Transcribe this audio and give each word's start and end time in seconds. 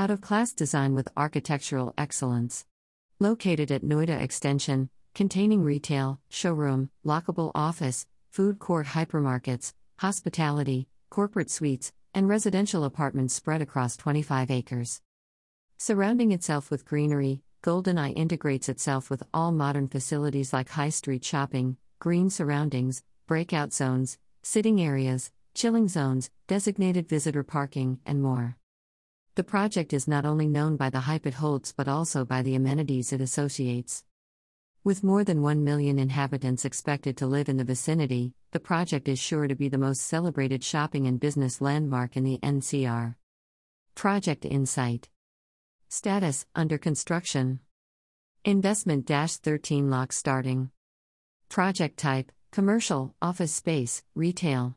Out 0.00 0.10
of 0.10 0.20
class 0.20 0.52
design 0.52 0.94
with 0.94 1.08
architectural 1.16 1.92
excellence. 1.98 2.64
Located 3.18 3.72
at 3.72 3.82
Noida 3.82 4.22
Extension, 4.22 4.90
containing 5.12 5.64
retail, 5.64 6.20
showroom, 6.28 6.90
lockable 7.04 7.50
office, 7.52 8.06
food 8.30 8.60
court 8.60 8.86
hypermarkets, 8.86 9.72
hospitality, 9.96 10.86
corporate 11.10 11.50
suites, 11.50 11.90
and 12.14 12.28
residential 12.28 12.84
apartments 12.84 13.34
spread 13.34 13.60
across 13.60 13.96
25 13.96 14.52
acres. 14.52 15.00
Surrounding 15.78 16.30
itself 16.30 16.70
with 16.70 16.84
greenery, 16.84 17.42
Golden-I 17.62 18.10
integrates 18.10 18.68
itself 18.68 19.10
with 19.10 19.24
all 19.34 19.50
modern 19.50 19.88
facilities 19.88 20.52
like 20.52 20.68
high 20.68 20.90
street 20.90 21.24
shopping, 21.24 21.76
green 21.98 22.30
surroundings, 22.30 23.02
breakout 23.26 23.72
zones, 23.72 24.16
sitting 24.44 24.80
areas, 24.80 25.32
chilling 25.54 25.88
zones, 25.88 26.30
designated 26.46 27.08
visitor 27.08 27.42
parking, 27.42 27.98
and 28.06 28.22
more. 28.22 28.58
The 29.38 29.44
project 29.44 29.92
is 29.92 30.08
not 30.08 30.26
only 30.26 30.48
known 30.48 30.76
by 30.76 30.90
the 30.90 30.98
hype 30.98 31.24
it 31.24 31.34
holds 31.34 31.72
but 31.72 31.86
also 31.86 32.24
by 32.24 32.42
the 32.42 32.56
amenities 32.56 33.12
it 33.12 33.20
associates. 33.20 34.02
With 34.82 35.04
more 35.04 35.22
than 35.22 35.42
1 35.42 35.62
million 35.62 35.96
inhabitants 35.96 36.64
expected 36.64 37.16
to 37.18 37.28
live 37.28 37.48
in 37.48 37.56
the 37.56 37.62
vicinity, 37.62 38.34
the 38.50 38.58
project 38.58 39.06
is 39.06 39.20
sure 39.20 39.46
to 39.46 39.54
be 39.54 39.68
the 39.68 39.78
most 39.78 40.00
celebrated 40.00 40.64
shopping 40.64 41.06
and 41.06 41.20
business 41.20 41.60
landmark 41.60 42.16
in 42.16 42.24
the 42.24 42.40
NCR. 42.42 43.14
Project 43.94 44.44
Insight 44.44 45.08
Status 45.88 46.44
Under 46.56 46.76
construction. 46.76 47.60
Investment 48.44 49.06
13 49.06 49.88
lakh 49.88 50.12
starting. 50.12 50.72
Project 51.48 51.96
type 51.96 52.32
Commercial, 52.50 53.14
office 53.22 53.52
space, 53.52 54.02
retail. 54.16 54.76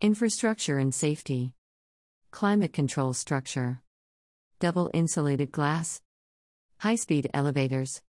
Infrastructure 0.00 0.78
and 0.78 0.94
safety. 0.94 1.52
Climate 2.32 2.72
control 2.72 3.12
structure. 3.12 3.82
Double 4.58 4.90
insulated 4.94 5.52
glass. 5.52 6.00
High 6.78 6.96
speed 6.96 7.30
elevators. 7.34 8.00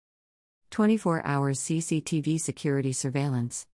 24 0.71 1.23
hours 1.25 1.59
CCTV 1.59 2.39
security 2.39 2.93
surveillance. 2.93 3.67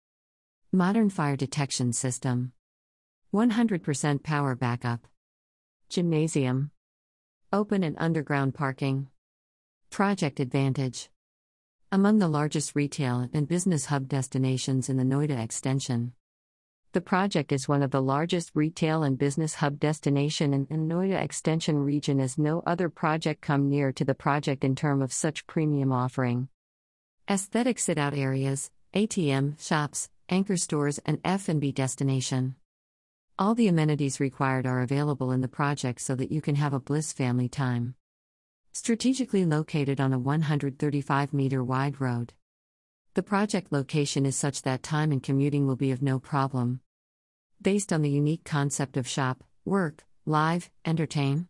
Modern 0.71 1.11
fire 1.11 1.37
detection 1.37 1.93
system. 1.93 2.51
100% 3.31 4.23
power 4.23 4.55
backup. 4.55 5.07
Gymnasium. 5.87 6.71
Open 7.53 7.83
and 7.83 7.95
underground 7.99 8.55
parking. 8.55 9.07
Project 9.91 10.39
Advantage. 10.39 11.09
Among 11.91 12.17
the 12.17 12.27
largest 12.27 12.75
retail 12.75 13.29
and 13.33 13.47
business 13.47 13.85
hub 13.85 14.07
destinations 14.09 14.89
in 14.89 14.97
the 14.97 15.03
Noida 15.03 15.41
extension. 15.41 16.13
The 16.91 17.01
project 17.01 17.51
is 17.51 17.67
one 17.67 17.83
of 17.83 17.91
the 17.91 18.01
largest 18.01 18.49
retail 18.55 19.03
and 19.03 19.15
business 19.15 19.53
hub 19.53 19.79
destination 19.79 20.53
in 20.55 20.89
Noida 20.89 21.21
extension 21.21 21.77
region 21.77 22.19
as 22.19 22.39
no 22.39 22.63
other 22.65 22.89
project 22.89 23.41
come 23.41 23.69
near 23.69 23.91
to 23.91 24.03
the 24.03 24.15
project 24.15 24.63
in 24.63 24.75
term 24.75 25.03
of 25.03 25.13
such 25.13 25.45
premium 25.45 25.91
offering. 25.91 26.49
Aesthetic 27.29 27.77
sit-out 27.77 28.15
areas, 28.15 28.71
ATM, 28.95 29.63
shops, 29.63 30.09
anchor 30.29 30.57
stores 30.57 30.99
and 31.05 31.19
F&B 31.23 31.71
destination. 31.73 32.55
All 33.37 33.53
the 33.53 33.67
amenities 33.67 34.19
required 34.19 34.65
are 34.65 34.81
available 34.81 35.31
in 35.31 35.41
the 35.41 35.47
project 35.47 36.01
so 36.01 36.15
that 36.15 36.31
you 36.31 36.41
can 36.41 36.55
have 36.55 36.73
a 36.73 36.79
bliss 36.79 37.13
family 37.13 37.49
time. 37.49 37.93
Strategically 38.71 39.45
located 39.45 40.01
on 40.01 40.11
a 40.11 40.17
135 40.17 41.33
meter 41.33 41.63
wide 41.63 42.01
road. 42.01 42.33
The 43.19 43.23
project 43.23 43.73
location 43.73 44.25
is 44.25 44.37
such 44.37 44.61
that 44.61 44.81
time 44.81 45.11
and 45.11 45.21
commuting 45.21 45.67
will 45.67 45.75
be 45.75 45.91
of 45.91 46.01
no 46.01 46.19
problem. 46.19 46.79
Based 47.61 47.91
on 47.91 48.01
the 48.01 48.09
unique 48.09 48.45
concept 48.45 48.95
of 48.95 49.09
shop, 49.09 49.43
work, 49.65 50.05
live, 50.25 50.69
entertain. 50.85 51.49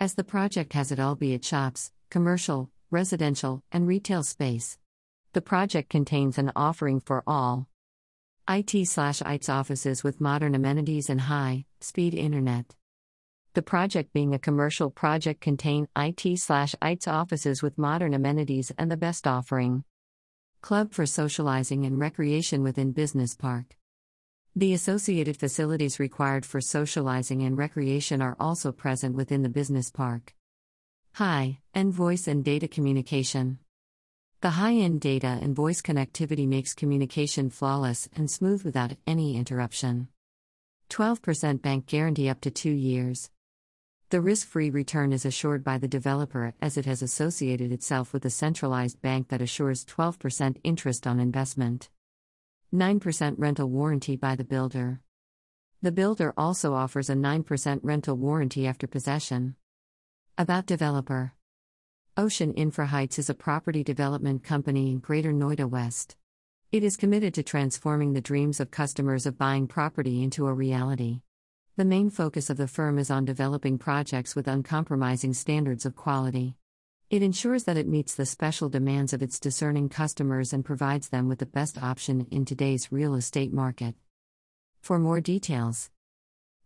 As 0.00 0.14
the 0.14 0.24
project 0.24 0.72
has 0.72 0.90
it 0.90 0.98
all 0.98 1.14
be 1.14 1.32
it 1.32 1.44
shops, 1.44 1.92
commercial, 2.10 2.72
residential, 2.90 3.62
and 3.70 3.86
retail 3.86 4.24
space. 4.24 4.78
The 5.32 5.40
project 5.40 5.90
contains 5.90 6.38
an 6.38 6.50
offering 6.56 6.98
for 6.98 7.22
all. 7.24 7.68
IT 8.48 8.88
slash 8.88 9.22
ITS 9.24 9.48
offices 9.48 10.02
with 10.02 10.20
modern 10.20 10.56
amenities 10.56 11.08
and 11.08 11.20
high 11.20 11.66
speed 11.80 12.14
internet. 12.14 12.74
The 13.54 13.62
project 13.62 14.12
being 14.12 14.34
a 14.34 14.40
commercial 14.40 14.90
project 14.90 15.40
contain 15.40 15.86
IT 15.96 16.40
slash 16.40 16.74
ITS 16.82 17.06
offices 17.06 17.62
with 17.62 17.78
modern 17.78 18.12
amenities 18.12 18.72
and 18.76 18.90
the 18.90 18.96
best 18.96 19.28
offering. 19.28 19.84
Club 20.62 20.92
for 20.92 21.06
socializing 21.06 21.86
and 21.86 21.98
recreation 21.98 22.62
within 22.62 22.92
Business 22.92 23.34
Park. 23.34 23.76
The 24.54 24.74
associated 24.74 25.38
facilities 25.38 25.98
required 25.98 26.44
for 26.44 26.60
socializing 26.60 27.42
and 27.42 27.56
recreation 27.56 28.20
are 28.20 28.36
also 28.38 28.70
present 28.70 29.16
within 29.16 29.42
the 29.42 29.48
business 29.48 29.90
park. 29.90 30.34
High 31.12 31.60
end 31.74 31.94
voice 31.94 32.28
and 32.28 32.44
data 32.44 32.68
communication. 32.68 33.58
The 34.42 34.50
high 34.50 34.74
end 34.74 35.00
data 35.00 35.38
and 35.40 35.56
voice 35.56 35.80
connectivity 35.80 36.46
makes 36.46 36.74
communication 36.74 37.48
flawless 37.48 38.10
and 38.14 38.30
smooth 38.30 38.62
without 38.62 38.92
any 39.06 39.38
interruption. 39.38 40.08
12% 40.90 41.62
bank 41.62 41.86
guarantee 41.86 42.28
up 42.28 42.42
to 42.42 42.50
two 42.50 42.70
years. 42.70 43.30
The 44.10 44.20
risk 44.20 44.48
free 44.48 44.70
return 44.70 45.12
is 45.12 45.24
assured 45.24 45.62
by 45.62 45.78
the 45.78 45.86
developer 45.86 46.52
as 46.60 46.76
it 46.76 46.84
has 46.84 47.00
associated 47.00 47.70
itself 47.70 48.12
with 48.12 48.24
a 48.24 48.30
centralized 48.30 49.00
bank 49.00 49.28
that 49.28 49.40
assures 49.40 49.84
12% 49.84 50.56
interest 50.64 51.06
on 51.06 51.20
investment. 51.20 51.90
9% 52.74 53.34
rental 53.38 53.70
warranty 53.70 54.16
by 54.16 54.34
the 54.34 54.42
builder. 54.42 55.00
The 55.80 55.92
builder 55.92 56.34
also 56.36 56.74
offers 56.74 57.08
a 57.08 57.14
9% 57.14 57.78
rental 57.84 58.16
warranty 58.16 58.66
after 58.66 58.88
possession. 58.88 59.54
About 60.36 60.66
developer 60.66 61.34
Ocean 62.16 62.52
Infra 62.54 62.86
Heights 62.86 63.20
is 63.20 63.30
a 63.30 63.34
property 63.34 63.84
development 63.84 64.42
company 64.42 64.90
in 64.90 64.98
Greater 64.98 65.32
Noida 65.32 65.70
West. 65.70 66.16
It 66.72 66.82
is 66.82 66.96
committed 66.96 67.32
to 67.34 67.44
transforming 67.44 68.14
the 68.14 68.20
dreams 68.20 68.58
of 68.58 68.72
customers 68.72 69.24
of 69.24 69.38
buying 69.38 69.68
property 69.68 70.20
into 70.20 70.48
a 70.48 70.52
reality. 70.52 71.20
The 71.80 71.84
main 71.86 72.10
focus 72.10 72.50
of 72.50 72.58
the 72.58 72.68
firm 72.68 72.98
is 72.98 73.10
on 73.10 73.24
developing 73.24 73.78
projects 73.78 74.36
with 74.36 74.46
uncompromising 74.46 75.32
standards 75.32 75.86
of 75.86 75.96
quality. 75.96 76.54
It 77.08 77.22
ensures 77.22 77.64
that 77.64 77.78
it 77.78 77.88
meets 77.88 78.14
the 78.14 78.26
special 78.26 78.68
demands 78.68 79.14
of 79.14 79.22
its 79.22 79.40
discerning 79.40 79.88
customers 79.88 80.52
and 80.52 80.62
provides 80.62 81.08
them 81.08 81.26
with 81.26 81.38
the 81.38 81.46
best 81.46 81.82
option 81.82 82.26
in 82.30 82.44
today's 82.44 82.92
real 82.92 83.14
estate 83.14 83.50
market. 83.50 83.94
For 84.82 84.98
more 84.98 85.22
details, 85.22 85.88